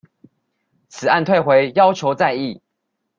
[0.89, 2.59] 此案退回要求再議